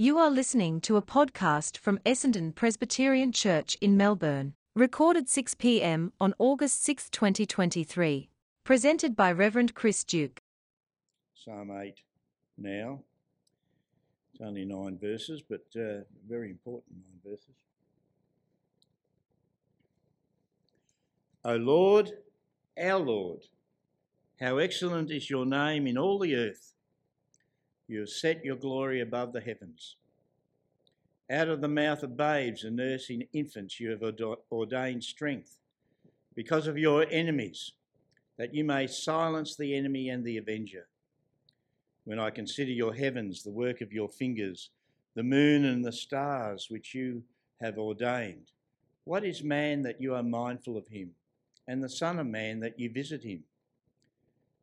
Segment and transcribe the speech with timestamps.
[0.00, 6.14] You are listening to a podcast from Essendon Presbyterian Church in Melbourne, recorded 6 p.m.
[6.18, 8.30] on August 6, 2023.
[8.64, 10.40] Presented by Reverend Chris Duke.
[11.34, 11.96] Psalm 8
[12.56, 13.00] now.
[14.32, 17.54] It's only nine verses, but uh, very important nine verses.
[21.44, 22.10] O Lord,
[22.82, 23.40] our Lord,
[24.40, 26.72] how excellent is your name in all the earth.
[27.90, 29.96] You have set your glory above the heavens.
[31.28, 34.04] Out of the mouth of babes and nursing infants, you have
[34.52, 35.58] ordained strength
[36.36, 37.72] because of your enemies,
[38.36, 40.86] that you may silence the enemy and the avenger.
[42.04, 44.70] When I consider your heavens, the work of your fingers,
[45.16, 47.24] the moon and the stars which you
[47.60, 48.52] have ordained,
[49.02, 51.10] what is man that you are mindful of him,
[51.66, 53.42] and the Son of Man that you visit him?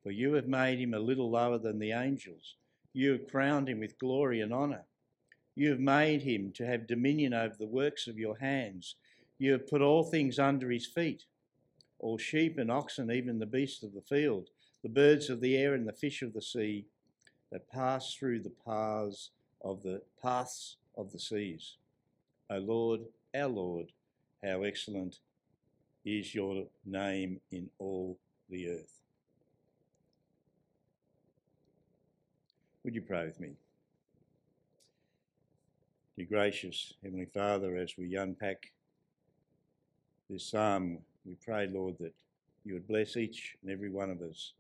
[0.02, 2.55] For you have made him a little lower than the angels
[2.94, 4.86] you have crowned him with glory and honour.
[5.55, 8.95] You have made him to have dominion over the works of your hands.
[9.39, 11.26] You have put all things under his feet
[12.00, 14.50] all sheep and oxen, even the beasts of the field,
[14.84, 16.86] the birds of the air and the fish of the sea
[17.52, 19.31] that pass through the paths
[19.64, 21.78] of the paths of the seas.
[22.50, 23.02] O Lord,
[23.33, 23.92] our Lord,
[24.44, 25.20] how excellent
[26.06, 28.17] is your name in all
[28.50, 29.02] the earth.
[32.88, 33.49] Would you pray with me?
[36.16, 38.71] Dear gracious Heavenly Father, as we unpack
[40.30, 42.13] this psalm, we pray, Lord, that
[42.63, 44.53] you would bless each and every one of us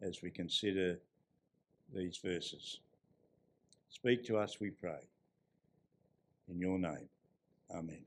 [0.00, 0.98] as we consider
[1.94, 2.80] these verses.
[3.90, 5.06] Speak to us, we pray.
[6.50, 7.08] In your name.
[7.72, 8.02] Amen.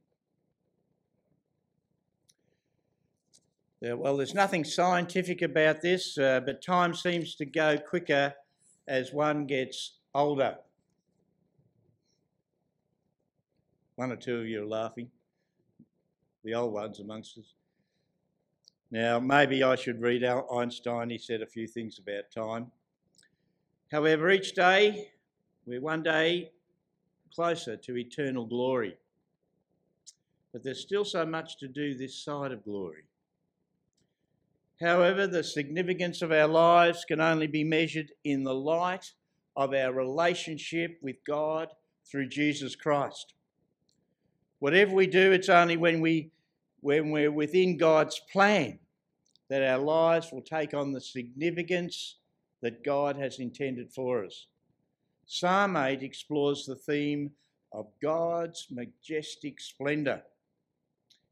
[3.81, 8.33] well, there's nothing scientific about this, uh, but time seems to go quicker
[8.87, 10.57] as one gets older.
[13.95, 15.09] One or two of you are laughing,
[16.43, 17.53] the old ones amongst us.
[18.91, 21.09] Now, maybe I should read out Einstein.
[21.09, 22.71] He said a few things about time.
[23.91, 25.11] However, each day,
[25.65, 26.51] we're one day
[27.33, 28.97] closer to eternal glory.
[30.51, 33.03] But there's still so much to do this side of glory.
[34.81, 39.13] However, the significance of our lives can only be measured in the light
[39.55, 41.69] of our relationship with God
[42.05, 43.33] through Jesus Christ.
[44.59, 46.31] Whatever we do, it's only when, we,
[46.81, 48.79] when we're within God's plan
[49.49, 52.15] that our lives will take on the significance
[52.61, 54.47] that God has intended for us.
[55.27, 57.31] Psalm 8 explores the theme
[57.71, 60.21] of God's majestic splendour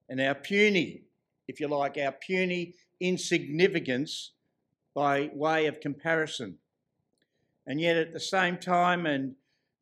[0.10, 1.02] and our puny,
[1.48, 4.31] if you like, our puny insignificance
[4.96, 6.56] by way of comparison.
[7.68, 9.36] And yet, at the same time, and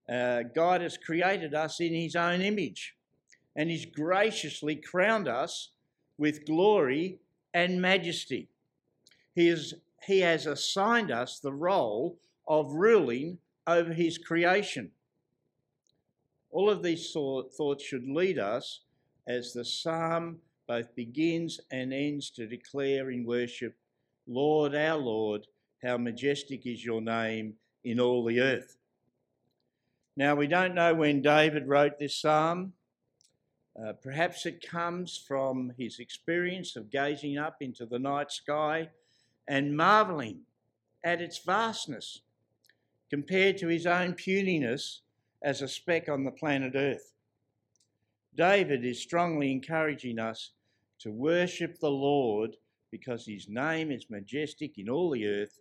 [0.10, 2.96] uh, God has created us in His own image,
[3.56, 5.70] and He's graciously crowned us
[6.18, 7.20] with glory
[7.54, 8.50] and majesty.
[9.36, 9.56] He,
[10.06, 12.18] he has assigned us the role
[12.48, 13.38] of ruling
[13.68, 14.92] over His creation.
[16.50, 18.82] All of these thoughts should lead us
[19.28, 20.40] as the psalm
[20.72, 23.76] both begins and ends to declare in worship,
[24.26, 25.46] Lord, our Lord,
[25.84, 28.78] how majestic is your name in all the earth.
[30.16, 32.72] Now, we don't know when David wrote this psalm.
[33.78, 38.88] Uh, perhaps it comes from his experience of gazing up into the night sky
[39.50, 40.40] and marvelling
[41.04, 42.22] at its vastness
[43.10, 45.02] compared to his own puniness
[45.44, 47.12] as a speck on the planet Earth.
[48.38, 50.52] David is strongly encouraging us
[51.02, 52.56] to worship the Lord
[52.92, 55.60] because his name is majestic in all the earth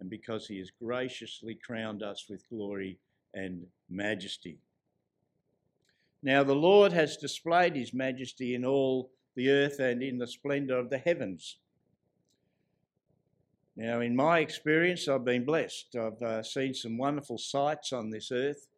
[0.00, 2.98] and because he has graciously crowned us with glory
[3.34, 4.58] and majesty.
[6.22, 10.78] Now, the Lord has displayed his majesty in all the earth and in the splendour
[10.78, 11.58] of the heavens.
[13.76, 15.96] Now, in my experience, I've been blessed.
[15.96, 18.68] I've uh, seen some wonderful sights on this earth,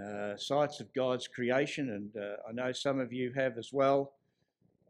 [0.00, 4.13] uh, sights of God's creation, and uh, I know some of you have as well.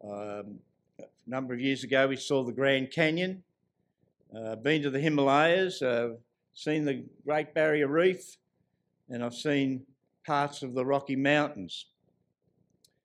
[0.05, 0.59] Um,
[0.99, 3.43] a number of years ago, we saw the Grand Canyon,
[4.35, 6.09] uh, been to the Himalayas, uh,
[6.53, 8.37] seen the Great Barrier Reef,
[9.09, 9.83] and I've seen
[10.25, 11.87] parts of the Rocky Mountains.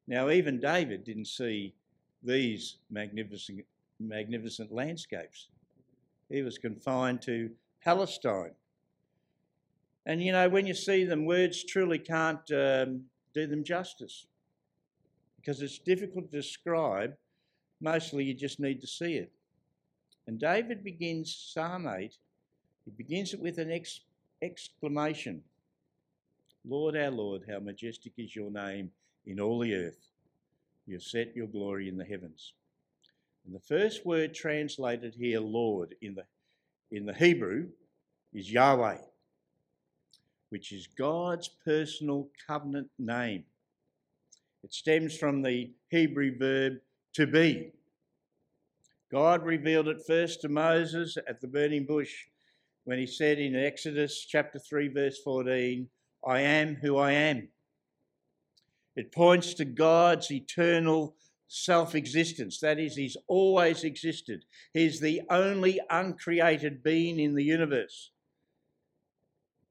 [0.06, 1.72] Now, even David didn't see
[2.22, 3.64] these magnificent,
[3.98, 5.48] magnificent landscapes.
[6.28, 7.50] He was confined to
[7.82, 8.52] Palestine.
[10.04, 14.26] And you know, when you see them, words truly can't um, do them justice
[15.40, 17.14] because it's difficult to describe.
[17.80, 19.32] Mostly you just need to see it.
[20.26, 22.12] And David begins Psalm 8,
[22.84, 24.00] he begins it with an ex-
[24.42, 25.42] exclamation.
[26.68, 28.90] Lord our Lord, how majestic is your name
[29.26, 30.10] in all the earth.
[30.86, 32.52] You have set your glory in the heavens.
[33.46, 36.24] And the first word translated here, Lord, in the,
[36.90, 37.68] in the Hebrew
[38.34, 38.98] is Yahweh,
[40.50, 43.44] which is God's personal covenant name.
[44.62, 46.74] It stems from the Hebrew verb
[47.14, 47.72] to be.
[49.10, 52.26] God revealed it first to Moses at the burning bush
[52.84, 55.88] when he said in Exodus chapter 3, verse 14,
[56.26, 57.48] I am who I am.
[58.96, 61.14] It points to God's eternal
[61.48, 62.60] self existence.
[62.60, 64.44] That is, He's always existed.
[64.72, 68.10] He's the only uncreated being in the universe.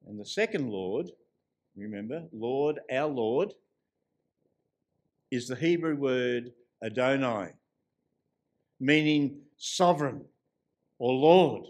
[0.08, 1.12] And the second Lord,
[1.76, 3.54] remember, Lord, our Lord,
[5.32, 6.52] is the Hebrew word
[6.84, 7.50] Adonai,
[8.80, 10.26] meaning sovereign
[10.98, 11.66] or Lord.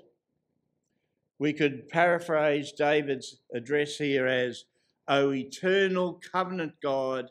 [1.40, 4.66] We could paraphrase David's address here as,
[5.08, 7.30] O eternal covenant God,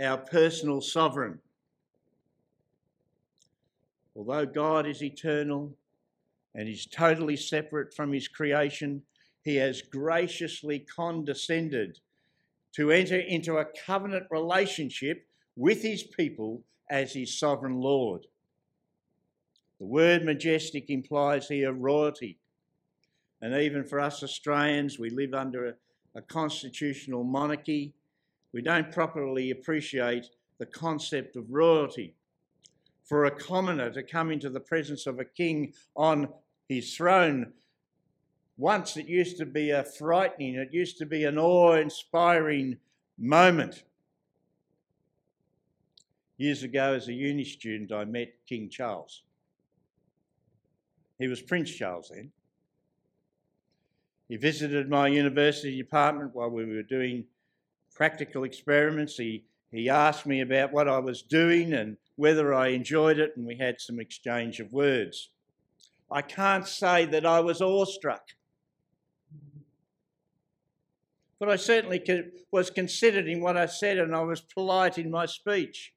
[0.00, 1.38] our personal sovereign.
[4.14, 5.74] Although God is eternal
[6.54, 9.02] and is totally separate from his creation,
[9.44, 11.98] he has graciously condescended
[12.74, 15.27] to enter into a covenant relationship
[15.58, 18.24] with his people as his sovereign Lord.
[19.80, 22.38] The word majestic implies here royalty.
[23.42, 25.74] And even for us Australians, we live under a,
[26.14, 27.92] a constitutional monarchy.
[28.52, 30.26] We don't properly appreciate
[30.58, 32.14] the concept of royalty.
[33.02, 36.28] For a commoner to come into the presence of a king on
[36.68, 37.52] his throne,
[38.58, 42.76] once it used to be a frightening, it used to be an awe inspiring
[43.18, 43.82] moment.
[46.38, 49.22] Years ago, as a uni student, I met King Charles.
[51.18, 52.30] He was Prince Charles then.
[54.28, 57.24] He visited my university department while we were doing
[57.92, 59.16] practical experiments.
[59.16, 63.44] He, he asked me about what I was doing and whether I enjoyed it, and
[63.44, 65.30] we had some exchange of words.
[66.10, 68.22] I can't say that I was awestruck,
[71.40, 72.00] but I certainly
[72.52, 75.92] was considered in what I said, and I was polite in my speech.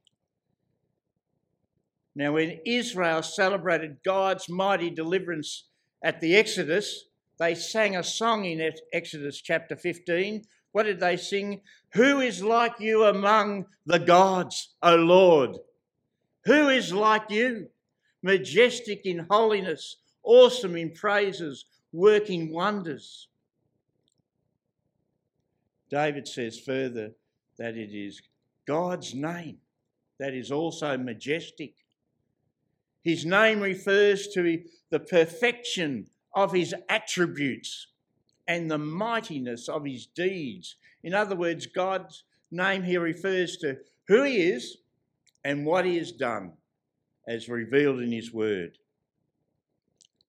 [2.16, 5.66] Now, when Israel celebrated God's mighty deliverance
[6.04, 7.06] at the Exodus,
[7.40, 10.44] they sang a song in Exodus chapter 15.
[10.74, 11.62] What did they sing?
[11.94, 15.58] Who is like you among the gods, O Lord?
[16.46, 17.70] Who is like you?
[18.22, 23.28] Majestic in holiness, awesome in praises, working wonders.
[25.90, 27.12] David says further
[27.58, 28.22] that it is
[28.66, 29.58] God's name
[30.20, 31.74] that is also majestic
[33.04, 37.88] his name refers to the perfection of his attributes
[38.48, 40.76] and the mightiness of his deeds.
[41.04, 43.78] In other words, God's name here refers to
[44.08, 44.78] who he is
[45.44, 46.54] and what he has done
[47.28, 48.78] as revealed in his word.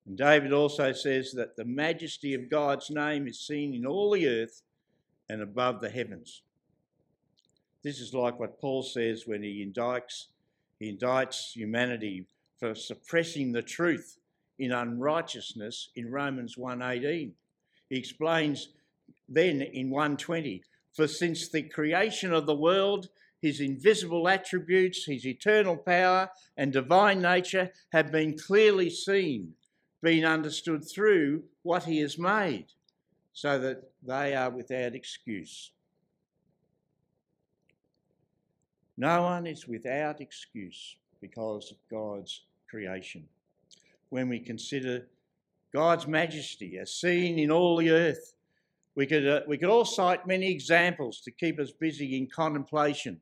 [0.06, 4.26] And David also says that the majesty of God's name is seen in all the
[4.26, 4.62] earth
[5.28, 6.42] and above the heavens.
[7.82, 10.26] This is like what Paul says when he indicts,
[10.78, 12.26] he indicts humanity
[12.62, 14.18] for suppressing the truth
[14.56, 17.34] in unrighteousness in Romans 1:18.
[17.88, 18.68] He explains
[19.28, 20.62] then in 120,
[20.92, 23.08] for since the creation of the world
[23.40, 29.56] his invisible attributes, his eternal power and divine nature have been clearly seen,
[30.00, 32.66] being understood through what he has made,
[33.32, 35.72] so that they are without excuse.
[38.96, 43.28] No one is without excuse because of God's creation.
[44.08, 45.06] When we consider
[45.74, 48.34] God's majesty as seen in all the earth,
[48.94, 53.20] we could, uh, we could all cite many examples to keep us busy in contemplation.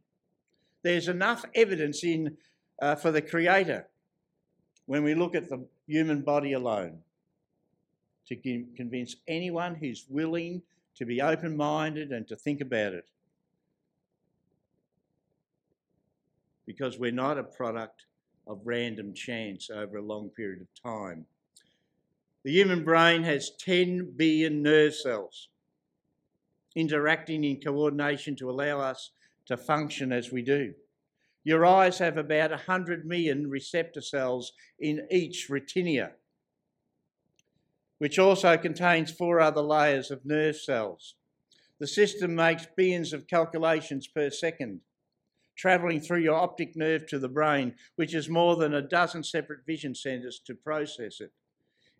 [0.83, 2.37] There's enough evidence in,
[2.80, 3.88] uh, for the Creator
[4.87, 6.99] when we look at the human body alone
[8.26, 8.37] to
[8.76, 10.62] convince anyone who's willing
[10.95, 13.09] to be open minded and to think about it.
[16.66, 18.07] Because we're not a product
[18.50, 21.25] of random chance over a long period of time.
[22.45, 25.49] The human brain has 10 billion nerve cells
[26.75, 29.12] interacting in coordination to allow us
[29.47, 30.75] to function as we do.
[31.45, 36.12] Your eyes have about 100 million receptor cells in each retina,
[37.99, 41.14] which also contains four other layers of nerve cells.
[41.78, 44.80] The system makes billions of calculations per second
[45.60, 49.66] travelling through your optic nerve to the brain, which is more than a dozen separate
[49.66, 51.32] vision centres to process it.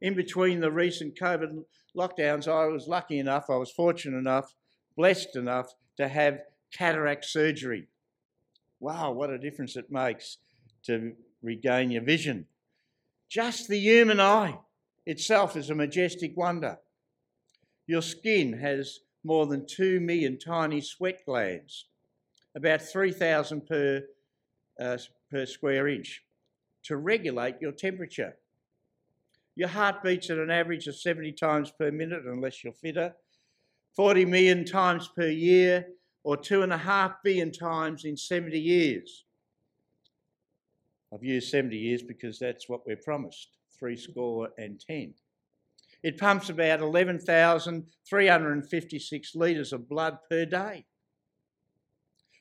[0.00, 1.64] In between the recent COVID
[1.94, 4.54] lockdowns, I was lucky enough, I was fortunate enough
[4.96, 6.40] blessed enough to have
[6.72, 7.88] cataract surgery.
[8.80, 10.38] Wow, what a difference it makes
[10.84, 11.12] to
[11.42, 12.46] regain your vision.
[13.28, 14.58] Just the human eye
[15.04, 16.78] itself is a majestic wonder.
[17.86, 21.86] Your skin has more than 2 million tiny sweat glands,
[22.57, 24.02] about 3,000 per,
[24.80, 24.99] uh,
[25.30, 26.25] per square inch,
[26.85, 28.37] to regulate your temperature.
[29.57, 33.14] Your heart beats at an average of 70 times per minute, unless you're fitter,
[33.95, 35.87] 40 million times per year,
[36.23, 39.25] or two and a half billion times in 70 years.
[41.12, 45.14] I've used 70 years because that's what we're promised three score and ten.
[46.02, 50.85] It pumps about 11,356 litres of blood per day.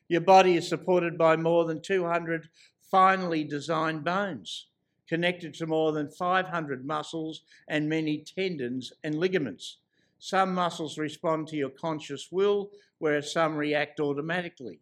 [0.09, 2.49] Your body is supported by more than 200
[2.81, 4.67] finely designed bones,
[5.07, 9.77] connected to more than 500 muscles and many tendons and ligaments.
[10.17, 14.81] Some muscles respond to your conscious will, whereas some react automatically.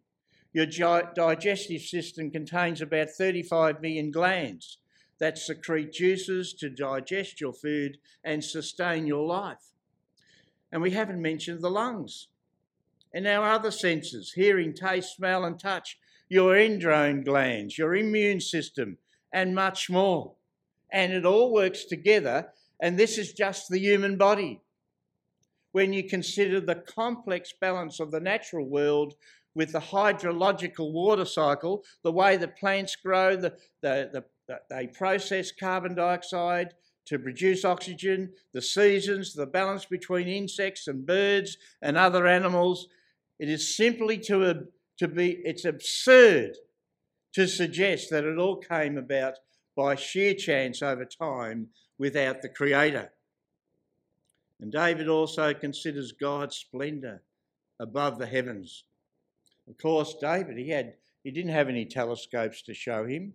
[0.54, 4.78] Your digestive system contains about 35 million glands
[5.18, 9.74] that secrete juices to digest your food and sustain your life.
[10.72, 12.28] And we haven't mentioned the lungs.
[13.12, 15.98] And our other senses hearing, taste, smell, and touch,
[16.28, 18.98] your endocrine glands, your immune system,
[19.32, 20.34] and much more.
[20.92, 22.48] And it all works together,
[22.80, 24.60] and this is just the human body.
[25.72, 29.14] When you consider the complex balance of the natural world
[29.54, 35.52] with the hydrological water cycle, the way the plants grow, the, the, the, they process
[35.52, 36.74] carbon dioxide
[37.06, 42.88] to produce oxygen, the seasons, the balance between insects and birds and other animals.
[43.38, 44.66] It is simply to,
[44.98, 46.56] to be, it's absurd
[47.34, 49.34] to suggest that it all came about
[49.76, 51.68] by sheer chance over time
[51.98, 53.12] without the Creator.
[54.60, 57.22] And David also considers God's splendour
[57.78, 58.84] above the heavens.
[59.68, 63.34] Of course, David, he had he didn't have any telescopes to show him.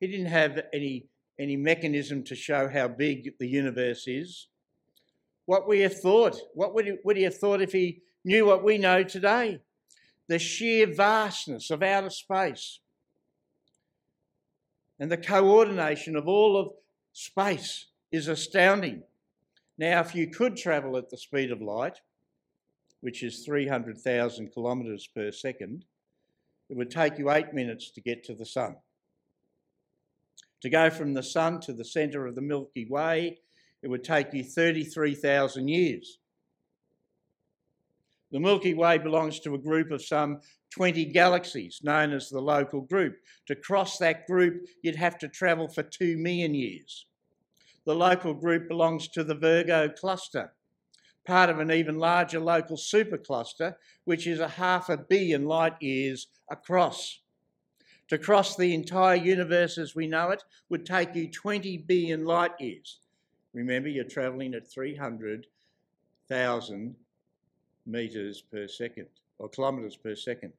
[0.00, 1.06] He didn't have any,
[1.38, 4.48] any mechanism to show how big the universe is.
[5.44, 8.64] What we have thought, what would he, would he have thought if he knew what
[8.64, 9.60] we know today?
[10.28, 12.80] The sheer vastness of outer space
[14.98, 16.72] and the coordination of all of
[17.12, 19.02] space is astounding.
[19.78, 22.00] Now, if you could travel at the speed of light,
[23.00, 25.84] which is 300,000 kilometres per second,
[26.68, 28.76] it would take you eight minutes to get to the sun.
[30.62, 33.38] To go from the sun to the centre of the Milky Way,
[33.82, 36.18] it would take you 33,000 years.
[38.32, 40.40] The Milky Way belongs to a group of some
[40.70, 43.18] 20 galaxies known as the local group.
[43.46, 47.06] To cross that group, you'd have to travel for 2 million years.
[47.84, 50.52] The local group belongs to the Virgo cluster,
[51.24, 56.26] part of an even larger local supercluster, which is a half a billion light years
[56.50, 57.20] across.
[58.08, 62.54] To cross the entire universe as we know it would take you 20 billion light
[62.58, 62.98] years.
[63.52, 66.96] Remember, you're travelling at 300,000
[67.86, 69.06] metres per second,
[69.38, 70.52] or kilometres per second.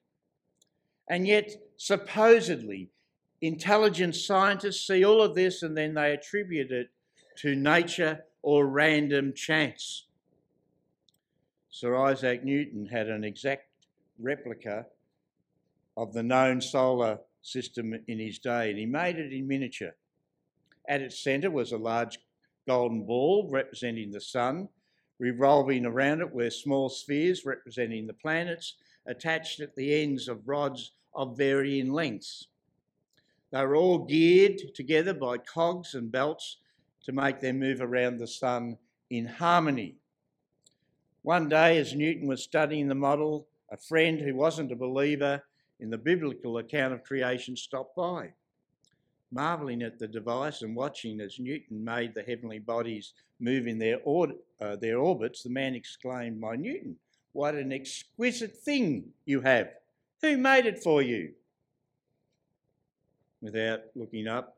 [1.10, 2.90] And yet, supposedly,
[3.42, 6.90] intelligent scientists see all of this and then they attribute it
[7.38, 10.06] to nature or random chance.
[11.70, 13.68] Sir Isaac Newton had an exact
[14.20, 14.86] replica
[15.96, 19.96] of the known solar system in his day, and he made it in miniature.
[20.88, 22.20] At its centre was a large
[22.68, 24.70] golden ball representing the sun.
[25.20, 30.92] Revolving around it were small spheres representing the planets, attached at the ends of rods
[31.14, 32.48] of varying lengths.
[33.52, 36.58] They were all geared together by cogs and belts
[37.04, 38.78] to make them move around the sun
[39.10, 39.96] in harmony.
[41.24, 45.44] One day, as Newton was studying the model, a friend who wasn't a believer
[45.80, 48.34] in the biblical account of creation stopped by.
[49.32, 54.00] Marvelling at the device and watching as Newton made the heavenly bodies move in their,
[54.04, 54.30] or,
[54.62, 56.96] uh, their orbits, the man exclaimed, My Newton,
[57.34, 59.70] what an exquisite thing you have!
[60.22, 61.34] Who made it for you?
[63.42, 64.58] Without looking up,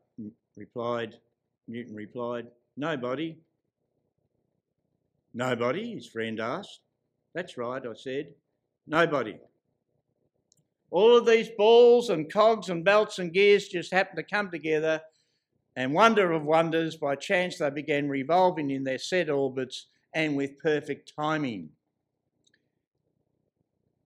[0.56, 1.16] replied,
[1.68, 2.46] Newton replied,
[2.76, 3.36] Nobody.
[5.34, 6.80] Nobody, his friend asked.
[7.34, 8.34] That's right, I said.
[8.86, 9.36] Nobody.
[10.90, 15.00] All of these balls and cogs and belts and gears just happened to come together,
[15.76, 20.58] and wonder of wonders, by chance they began revolving in their set orbits and with
[20.58, 21.70] perfect timing.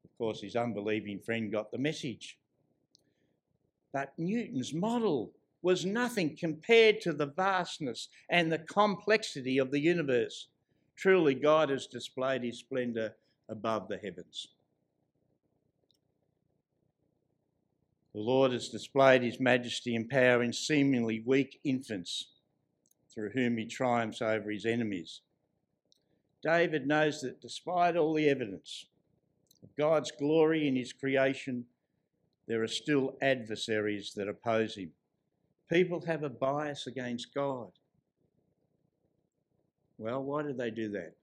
[0.05, 2.39] Of course, his unbelieving friend got the message.
[3.93, 10.49] But Newton's model was nothing compared to the vastness and the complexity of the universe.
[10.97, 13.17] Truly, God has displayed his splendour
[13.49, 14.49] above the heavens.
[18.15, 22.29] The Lord has displayed his majesty and power in seemingly weak infants,
[23.13, 25.21] through whom he triumphs over his enemies.
[26.43, 28.87] David knows that despite all the evidence
[29.63, 31.65] of God's glory in his creation,
[32.47, 34.93] there are still adversaries that oppose him.
[35.69, 37.71] People have a bias against God.
[39.99, 41.15] Well, why do they do that?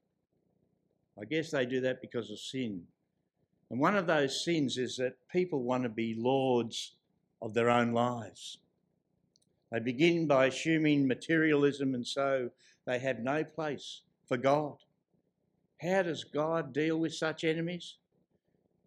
[1.20, 2.82] I guess they do that because of sin.
[3.72, 6.92] And one of those sins is that people want to be lords
[7.40, 8.58] of their own lives.
[9.72, 12.50] They begin by assuming materialism, and so
[12.84, 14.76] they have no place for God.
[15.80, 17.96] How does God deal with such enemies?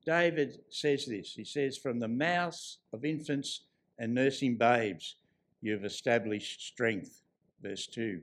[0.05, 1.33] David says this.
[1.33, 3.61] He says, From the mouths of infants
[3.97, 5.15] and nursing babes,
[5.61, 7.23] you have established strength.
[7.59, 8.21] Verse 2.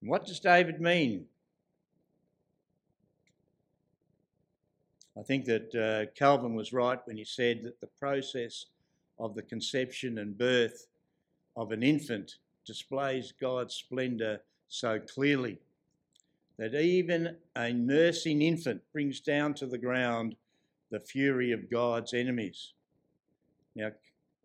[0.00, 1.26] And what does David mean
[5.18, 8.66] I think that uh, Calvin was right when he said that the process
[9.18, 10.88] of the conception and birth
[11.56, 15.58] of an infant displays God's splendour so clearly
[16.58, 20.36] that even a nursing infant brings down to the ground
[20.90, 22.72] the fury of God's enemies.
[23.74, 23.90] Now,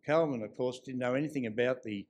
[0.06, 2.06] Calvin, of course, didn't know anything about the,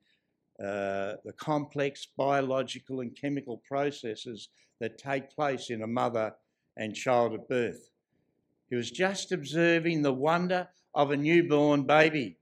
[0.58, 4.48] uh, the complex biological and chemical processes
[4.80, 6.34] that take place in a mother
[6.76, 7.91] and child at birth.
[8.72, 12.38] He was just observing the wonder of a newborn baby.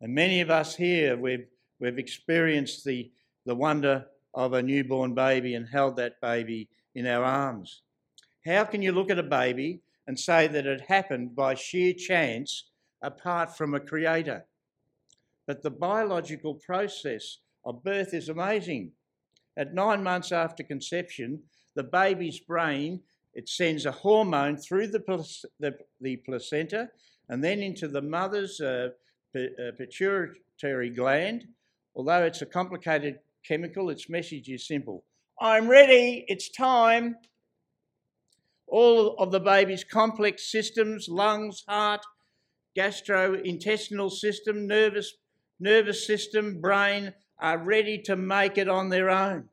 [0.00, 1.46] And many of us here, we've,
[1.78, 3.12] we've experienced the,
[3.46, 7.82] the wonder of a newborn baby and held that baby in our arms.
[8.44, 12.70] How can you look at a baby and say that it happened by sheer chance
[13.00, 14.44] apart from a creator?
[15.46, 18.90] But the biological process of birth is amazing.
[19.56, 21.44] At nine months after conception,
[21.76, 23.02] the baby's brain
[23.34, 25.00] it sends a hormone through the,
[25.60, 26.88] the, the placenta
[27.28, 28.90] and then into the mother's uh,
[29.34, 29.40] uh,
[29.76, 31.46] pituitary gland.
[31.96, 35.04] Although it's a complicated chemical, its message is simple
[35.40, 37.16] I'm ready, it's time.
[38.68, 42.02] All of the baby's complex systems lungs, heart,
[42.76, 45.14] gastrointestinal system, nervous,
[45.60, 49.48] nervous system, brain are ready to make it on their own.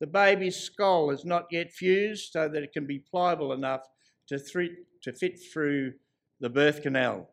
[0.00, 3.86] The baby's skull is not yet fused so that it can be pliable enough
[4.28, 5.92] to, th- to fit through
[6.40, 7.28] the birth canal.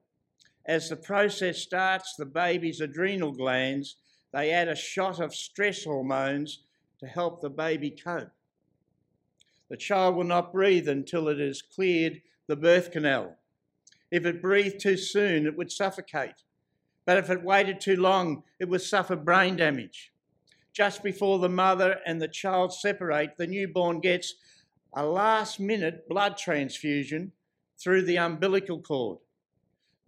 [0.66, 3.96] As the process starts, the baby's adrenal glands,
[4.34, 6.64] they add a shot of stress hormones
[7.00, 8.32] to help the baby cope.
[9.70, 13.38] The child will not breathe until it has cleared the birth canal.
[14.12, 16.44] If it breathed too soon, it would suffocate.
[17.06, 20.12] But if it waited too long, it would suffer brain damage
[20.78, 24.36] just before the mother and the child separate, the newborn gets
[24.94, 27.32] a last minute blood transfusion
[27.80, 29.18] through the umbilical cord.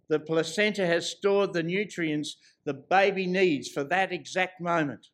[0.06, 5.08] The placenta has stored the nutrients the baby needs for that exact moment.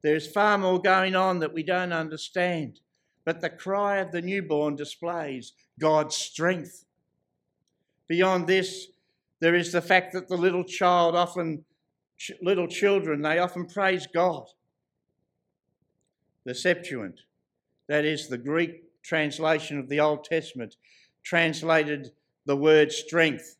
[0.00, 2.80] There's far more going on that we don't understand,
[3.26, 6.86] but the cry of the newborn displays God's strength.
[8.08, 8.86] Beyond this,
[9.40, 11.62] there is the fact that the little child often
[12.42, 14.46] little children, they often praise God.
[16.44, 17.20] The Septuagint,
[17.88, 20.76] that is the Greek translation of the Old Testament,
[21.22, 22.12] translated
[22.46, 23.56] the word strength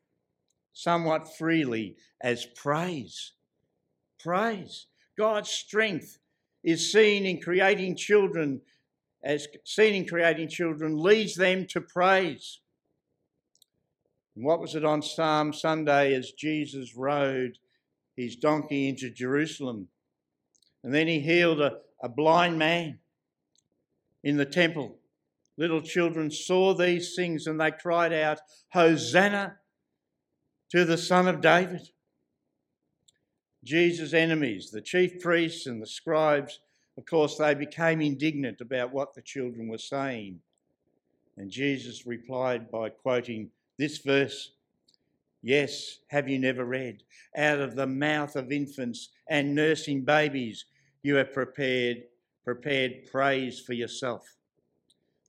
[0.72, 3.32] somewhat freely as praise.
[4.18, 4.86] Praise.
[5.16, 6.18] God's strength
[6.62, 8.60] is seen in creating children,
[9.22, 12.60] as seen in creating children, leads them to praise.
[14.36, 17.58] And what was it on Palm Sunday as Jesus rode
[18.22, 19.88] his donkey into Jerusalem.
[20.82, 22.98] And then he healed a, a blind man
[24.22, 24.96] in the temple.
[25.56, 28.40] Little children saw these things and they cried out,
[28.72, 29.56] Hosanna
[30.70, 31.90] to the Son of David.
[33.62, 36.60] Jesus' enemies, the chief priests and the scribes,
[36.96, 40.40] of course, they became indignant about what the children were saying.
[41.36, 44.52] And Jesus replied by quoting this verse
[45.42, 47.02] Yes, have you never read?
[47.36, 50.66] Out of the mouth of infants and nursing babies,
[51.02, 52.02] you have prepared,
[52.44, 54.26] prepared praise for yourself.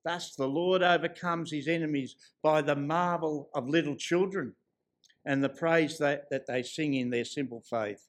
[0.04, 4.54] Thus, the Lord overcomes his enemies by the marvel of little children
[5.26, 8.08] and the praise that, that they sing in their simple faith.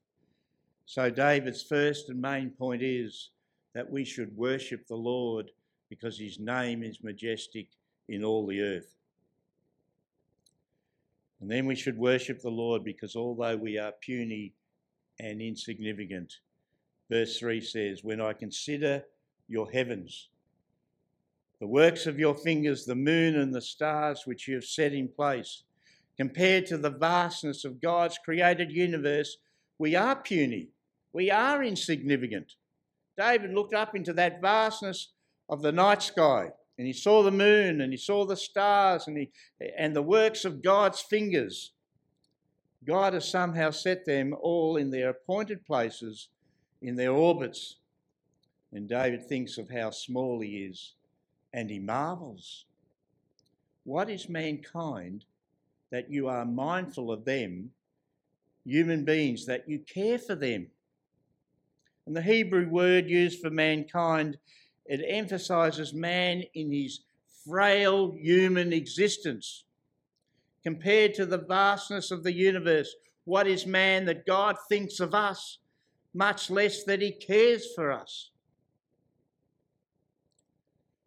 [0.86, 3.30] So, David's first and main point is
[3.74, 5.50] that we should worship the Lord
[5.88, 7.68] because his name is majestic
[8.08, 8.96] in all the earth.
[11.42, 14.54] And then we should worship the Lord because although we are puny
[15.18, 16.34] and insignificant,
[17.10, 19.02] verse 3 says, When I consider
[19.48, 20.28] your heavens,
[21.58, 25.08] the works of your fingers, the moon and the stars which you have set in
[25.08, 25.64] place.
[26.16, 29.38] Compared to the vastness of God's created universe,
[29.78, 30.68] we are puny.
[31.12, 32.54] We are insignificant.
[33.18, 35.08] David looked up into that vastness
[35.48, 39.16] of the night sky and he saw the moon and he saw the stars and,
[39.16, 39.30] he,
[39.76, 41.72] and the works of God's fingers.
[42.84, 46.28] God has somehow set them all in their appointed places,
[46.80, 47.76] in their orbits.
[48.72, 50.94] And David thinks of how small he is
[51.52, 52.64] and he marvels.
[53.84, 55.24] What is mankind
[55.90, 57.70] that you are mindful of them,
[58.64, 60.68] human beings, that you care for them?
[62.06, 64.38] And the Hebrew word used for mankind,
[64.86, 67.00] it emphasizes man in his
[67.46, 69.64] frail human existence.
[70.62, 75.58] Compared to the vastness of the universe, what is man that God thinks of us,
[76.14, 78.30] much less that he cares for us?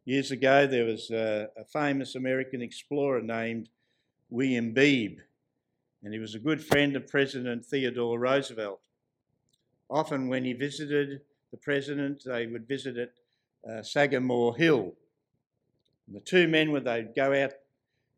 [0.05, 3.69] Years ago, there was a, a famous American explorer named
[4.29, 5.19] William Beebe,
[6.03, 8.81] and he was a good friend of President Theodore Roosevelt.
[9.89, 13.11] Often, when he visited the president, they would visit at
[13.69, 14.93] uh, Sagamore Hill.
[16.07, 17.53] And the two men would they'd go out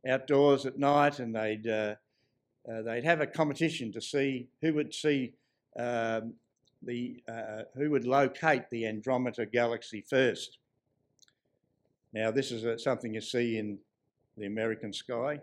[0.08, 1.96] outdoors at night and they'd uh,
[2.70, 5.34] uh, they'd have a competition to see who would see
[5.78, 6.34] um,
[6.82, 10.58] the uh, who would locate the Andromeda galaxy first.
[12.14, 13.78] Now, this is uh, something you see in
[14.38, 15.40] the American sky.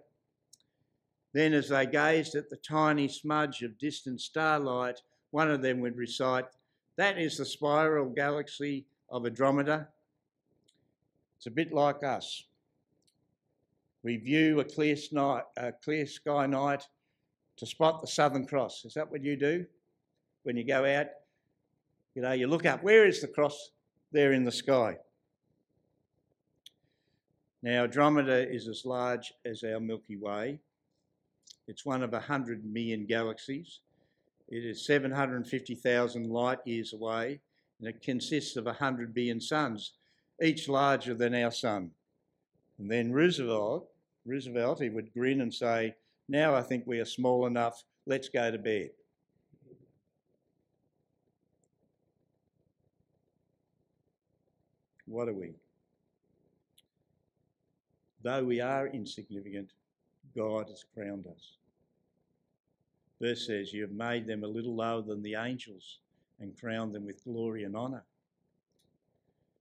[1.32, 5.96] Then, as they gazed at the tiny smudge of distant starlight, one of them would
[5.96, 6.46] recite,
[6.96, 9.86] That is the spiral galaxy of Andromeda.
[11.36, 12.44] It's a bit like us.
[14.02, 14.96] We view a clear,
[15.56, 16.82] a clear sky night
[17.56, 18.84] to spot the Southern Cross.
[18.84, 19.64] Is that what you do
[20.42, 21.06] when you go out?
[22.16, 23.70] You know, you look up, where is the cross?
[24.10, 24.96] There in the sky.
[27.62, 30.58] Now, Andromeda is as large as our Milky Way.
[31.68, 33.78] It's one of 100 million galaxies.
[34.48, 37.40] It is 750,000 light years away,
[37.84, 39.92] and it consists of 100 billion suns,
[40.42, 41.90] each larger than our sun.
[42.78, 43.86] And then Roosevelt,
[44.24, 45.94] Roosevelt, he would grin and say,
[46.26, 48.88] Now I think we are small enough, let's go to bed.
[55.04, 55.52] What are we?
[58.22, 59.72] Though we are insignificant,
[60.34, 61.58] God has crowned us.
[63.20, 65.98] Verse says, You have made them a little lower than the angels
[66.40, 68.04] and crown them with glory and honour.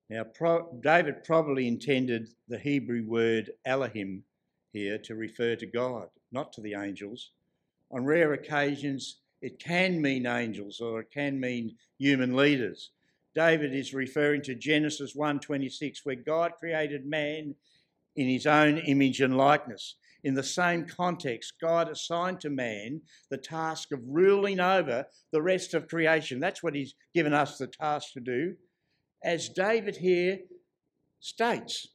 [0.09, 4.23] Now, Pro- David probably intended the Hebrew word Elohim
[4.71, 7.31] here to refer to God, not to the angels.
[7.91, 12.91] On rare occasions, it can mean angels or it can mean human leaders.
[13.35, 17.55] David is referring to Genesis 1:26 where God created man
[18.15, 19.95] in his own image and likeness.
[20.23, 25.73] In the same context, God assigned to man the task of ruling over the rest
[25.73, 26.39] of creation.
[26.39, 28.55] That's what he's given us the task to do.
[29.23, 30.39] As David here
[31.19, 31.87] states,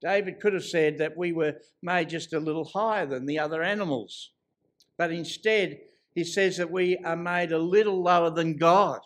[0.00, 3.62] David could have said that we were made just a little higher than the other
[3.62, 4.30] animals.
[4.96, 5.78] But instead,
[6.14, 9.00] he says that we are made a little lower than God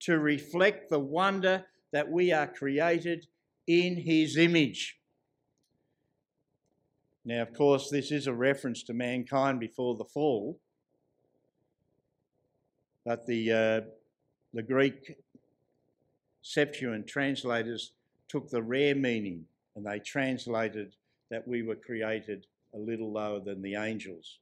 [0.00, 3.26] to reflect the wonder that we are created
[3.66, 4.98] in his image.
[7.24, 10.58] Now, of course, this is a reference to mankind before the fall,
[13.04, 13.80] but the, uh,
[14.52, 15.16] the Greek
[16.42, 17.92] Septuagint translators
[18.28, 19.44] took the rare meaning
[19.76, 20.96] and they translated
[21.30, 24.38] that we were created a little lower than the angels.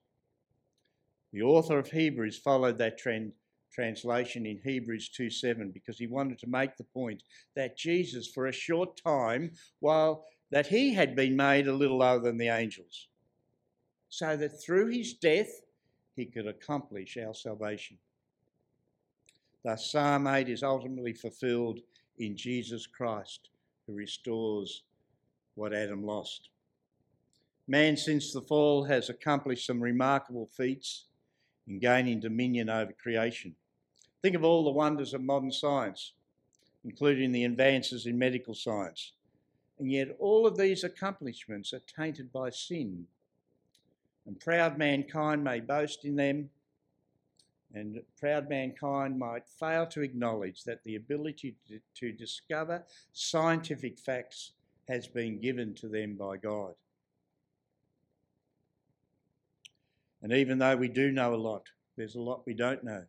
[1.32, 3.32] The author of Hebrews followed that trend
[3.72, 7.22] translation in Hebrews 2 7 because he wanted to make the point
[7.54, 12.20] that Jesus, for a short time, while that he had been made a little lower
[12.20, 13.08] than the angels,
[14.08, 15.62] so that through his death
[16.16, 17.96] he could accomplish our salvation.
[19.62, 21.80] Thus, Psalm 8 is ultimately fulfilled
[22.18, 23.50] in Jesus Christ,
[23.86, 24.82] who restores
[25.54, 26.48] what Adam lost.
[27.68, 31.04] Man, since the fall, has accomplished some remarkable feats
[31.68, 33.54] in gaining dominion over creation.
[34.22, 36.14] Think of all the wonders of modern science,
[36.84, 39.12] including the advances in medical science.
[39.80, 43.06] And yet, all of these accomplishments are tainted by sin.
[44.26, 46.50] And proud mankind may boast in them,
[47.72, 51.56] and proud mankind might fail to acknowledge that the ability
[51.94, 54.52] to, discover scientific facts
[54.86, 56.74] has been given to them by God.
[60.22, 63.04] And even though we do know a lot, there's a lot we don't know.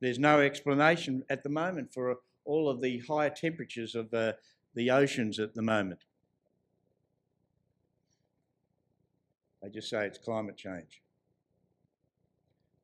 [0.00, 4.32] There's no explanation at the moment for all of the higher temperatures of uh,
[4.74, 6.00] the oceans at the moment.
[9.62, 11.02] They just say it's climate change.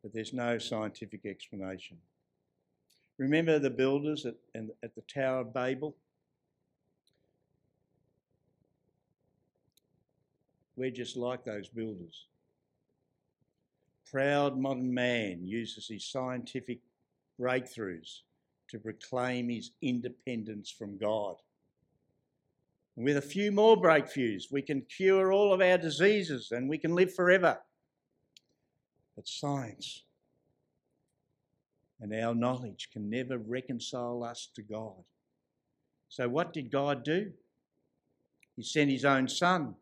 [0.02, 1.96] But there's no scientific explanation.
[3.18, 5.96] Remember the builders at, at the Tower of Babel?
[10.76, 12.26] We're just like those builders.
[14.08, 16.78] Proud modern man uses his scientific
[17.40, 18.20] breakthroughs
[18.68, 21.36] to proclaim his independence from God.
[23.00, 26.96] With a few more breakthroughs, we can cure all of our diseases and we can
[26.96, 27.60] live forever.
[29.14, 30.02] But science
[32.00, 35.04] and our knowledge can never reconcile us to God.
[36.08, 37.30] So, what did God do?
[38.56, 39.76] He sent His own Son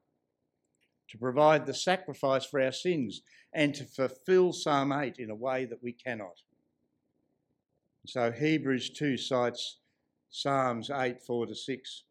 [1.09, 3.22] to provide the sacrifice for our sins
[3.55, 6.42] and to fulfill Psalm 8 in a way that we cannot.
[8.05, 9.79] So Hebrews 2 cites
[10.29, 12.02] Psalms 8, 4 to 6.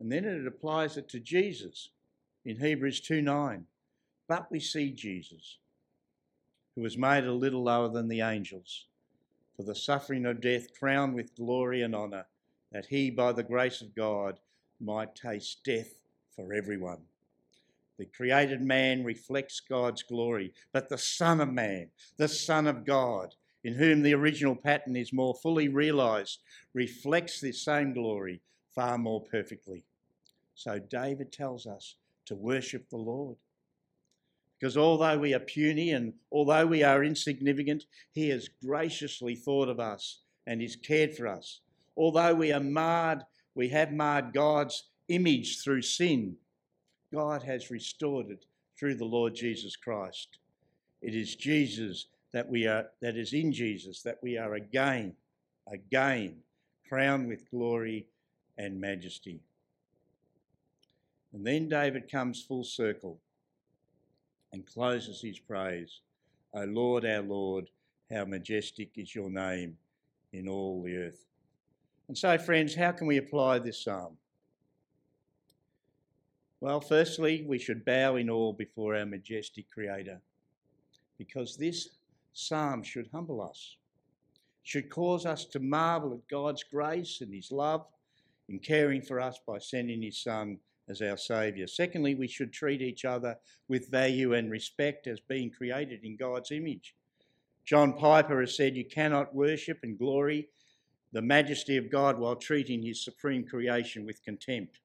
[0.00, 1.90] And then it applies it to Jesus
[2.44, 3.66] in Hebrews 2 9.
[4.26, 5.58] But we see Jesus,
[6.74, 8.86] who was made a little lower than the angels,
[9.56, 12.26] for the suffering of death crowned with glory and honour,
[12.72, 14.40] that he, by the grace of God,
[14.80, 16.00] might taste death
[16.34, 17.00] for everyone.
[17.98, 23.34] The created man reflects God's glory, but the Son of Man, the Son of God,
[23.62, 26.38] in whom the original pattern is more fully realised,
[26.72, 28.40] reflects this same glory
[28.74, 29.84] far more perfectly.
[30.60, 31.94] So David tells us
[32.26, 33.36] to worship the Lord.
[34.58, 39.80] Because although we are puny and although we are insignificant, He has graciously thought of
[39.80, 41.60] us and is cared for us.
[41.96, 46.36] Although we are marred, we have marred God's image through sin
[47.10, 48.44] God has restored it
[48.78, 50.38] through the Lord Jesus Christ.
[51.02, 55.14] It is Jesus that we are, that is in Jesus, that we are again,
[55.72, 56.36] again
[56.86, 58.06] crowned with glory
[58.58, 59.40] and majesty.
[61.32, 63.20] And then David comes full circle
[64.52, 66.00] and closes his praise.
[66.54, 67.70] O Lord, our Lord,
[68.10, 69.76] how majestic is your name
[70.32, 71.24] in all the earth.
[72.08, 74.16] And so, friends, how can we apply this psalm?
[76.60, 80.20] Well, firstly, we should bow in awe before our majestic Creator,
[81.16, 81.88] because this
[82.32, 83.76] psalm should humble us,
[84.62, 87.86] should cause us to marvel at God's grace and His love
[88.48, 90.58] in caring for us by sending His Son
[90.90, 91.66] as our Saviour.
[91.66, 93.36] Secondly, we should treat each other
[93.68, 96.94] with value and respect as being created in God's image.
[97.64, 100.48] John Piper has said, You cannot worship and glory
[101.12, 104.80] the majesty of God while treating His supreme creation with contempt.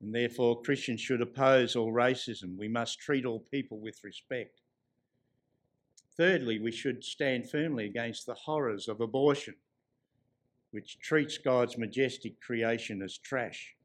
[0.00, 2.56] And therefore, Christians should oppose all racism.
[2.58, 4.60] We must treat all people with respect.
[6.16, 9.54] Thirdly, we should stand firmly against the horrors of abortion,
[10.70, 13.75] which treats God's majestic creation as trash.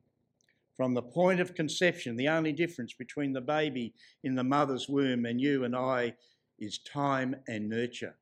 [0.76, 5.26] From the point of conception, the only difference between the baby in the mother's womb
[5.26, 6.16] and you and I
[6.60, 8.16] is time and nurture.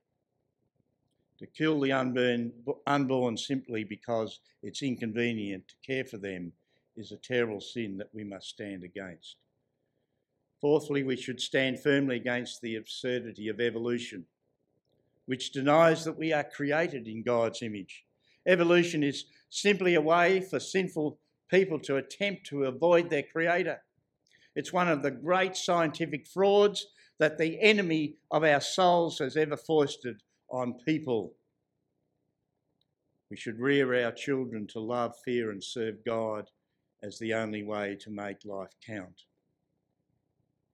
[1.40, 2.52] To kill the unborn,
[2.86, 6.52] unborn simply because it's inconvenient to care for them
[6.98, 9.38] is a terrible sin that we must stand against.
[10.60, 14.26] Fourthly, we should stand firmly against the absurdity of evolution,
[15.26, 18.04] which denies that we are created in God's image.
[18.46, 21.18] Evolution is simply a way for sinful
[21.50, 23.82] people to attempt to avoid their Creator.
[24.56, 29.58] It's one of the great scientific frauds that the enemy of our souls has ever
[29.58, 31.34] foisted on people.
[33.30, 36.50] We should rear our children to love, fear, and serve God
[37.04, 39.24] as the only way to make life count.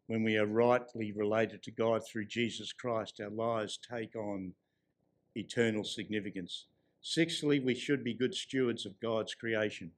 [0.08, 4.54] When we are rightly related to God through Jesus Christ, our lives take on
[5.36, 6.68] eternal significance.
[7.02, 9.92] Sixthly, we should be good stewards of God's creation.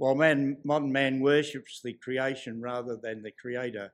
[0.00, 3.92] While man, modern man worships the creation rather than the Creator,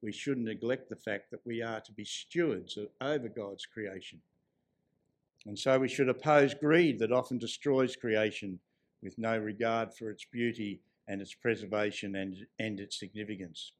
[0.00, 4.20] we shouldn't neglect the fact that we are to be stewards over God's creation.
[5.46, 8.60] And so we should oppose greed that often destroys creation
[9.02, 13.72] with no regard for its beauty and its preservation and, and its significance.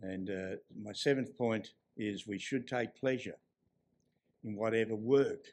[0.00, 3.38] And uh, my seventh point is we should take pleasure
[4.42, 5.44] in whatever work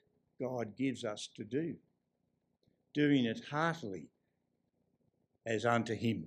[0.42, 1.76] God gives us to do,
[2.96, 4.08] doing it heartily
[5.46, 6.26] as unto Him.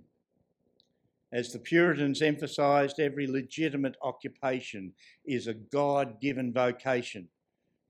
[1.33, 4.93] As the Puritans emphasised, every legitimate occupation
[5.25, 7.29] is a God given vocation,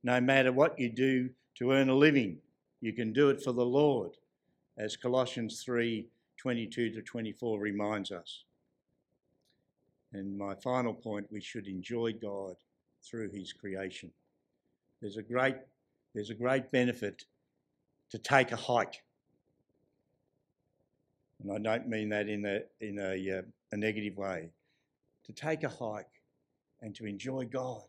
[0.05, 2.39] no matter what you do to earn a living
[2.83, 4.17] you can do it for the Lord,
[4.77, 6.07] as Colossians 3
[6.37, 8.43] 22 to 24 reminds us.
[10.13, 12.57] And my final point we should enjoy God
[13.05, 14.11] through His creation.
[15.01, 15.57] There's a great
[16.13, 17.25] there's a great benefit
[18.11, 19.03] to take a hike.
[21.43, 24.51] And I don't mean that in a, in a, uh, a negative way.
[25.27, 26.23] To take a hike
[26.81, 27.83] and to enjoy God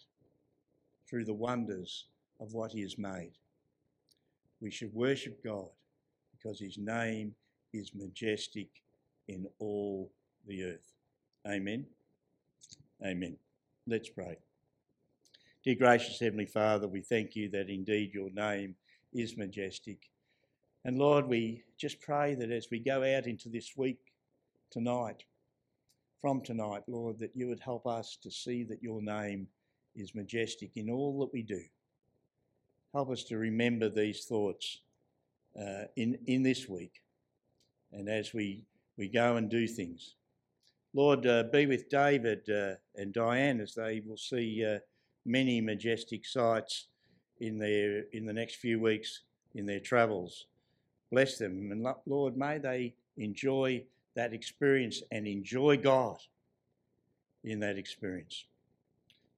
[1.07, 2.05] through the wonders
[2.39, 3.33] of what He has made.
[4.61, 5.69] We should worship God
[6.31, 7.35] because His name
[7.73, 8.69] is majestic
[9.27, 10.11] in all
[10.47, 10.93] the earth.
[11.47, 11.85] Amen.
[13.05, 13.37] Amen.
[13.87, 14.37] Let's pray.
[15.63, 18.75] Dear gracious Heavenly Father, we thank you that indeed your name
[19.13, 20.09] is majestic.
[20.85, 23.99] And Lord, we just pray that as we go out into this week
[24.69, 25.23] tonight,
[26.21, 29.47] from tonight, Lord, that you would help us to see that your name
[29.95, 31.61] is majestic in all that we do.
[32.93, 34.79] Help us to remember these thoughts
[35.59, 37.01] uh, in, in this week
[37.91, 38.63] and as we,
[38.97, 40.15] we go and do things.
[40.93, 44.79] Lord, uh, be with David uh, and Diane as they will see uh,
[45.25, 46.87] many majestic sights
[47.39, 49.21] in their in the next few weeks
[49.55, 50.45] in their travels.
[51.13, 53.84] Bless them, and Lord, may they enjoy
[54.15, 56.17] that experience and enjoy God
[57.43, 58.45] in that experience.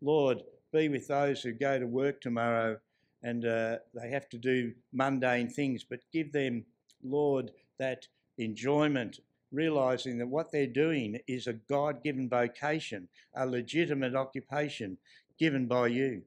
[0.02, 2.78] Lord, be with those who go to work tomorrow
[3.24, 6.64] and uh, they have to do mundane things, but give them,
[7.04, 8.08] Lord, that
[8.38, 9.20] enjoyment,
[9.52, 14.98] realizing that what they're doing is a God given vocation, a legitimate occupation
[15.38, 16.22] given by you.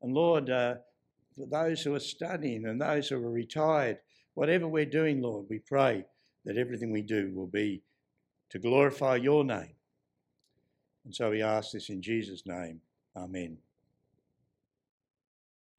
[0.00, 0.76] And Lord, uh,
[1.36, 3.98] for those who are studying and those who are retired,
[4.36, 6.04] whatever we're doing, Lord, we pray
[6.44, 7.82] that everything we do will be
[8.50, 9.74] to glorify your name.
[11.04, 12.80] And so we ask this in Jesus' name.
[13.16, 13.56] Amen.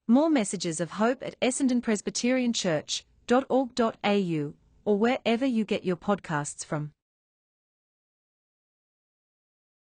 [0.07, 4.53] More messages of hope at Essendon Presbyterian Church.org.au
[4.85, 6.93] or wherever you get your podcasts from.